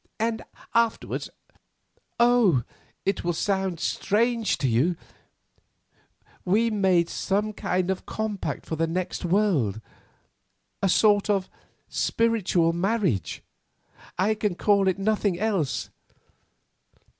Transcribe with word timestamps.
"And 0.19 0.41
afterwards—oh! 0.73 2.63
it 3.05 3.23
will 3.23 3.33
sound 3.33 3.79
strange 3.79 4.57
to 4.57 4.67
you—we 4.67 4.95
made 6.71 7.07
some 7.07 7.53
kind 7.53 7.91
of 7.91 8.07
compact 8.07 8.65
for 8.65 8.75
the 8.75 8.87
next 8.87 9.23
world, 9.23 9.79
a 10.81 10.89
sort 10.89 11.29
of 11.29 11.47
spiritual 11.87 12.73
marriage; 12.73 13.43
I 14.17 14.33
can 14.33 14.55
call 14.55 14.87
it 14.87 14.97
nothing 14.97 15.39
else. 15.39 15.91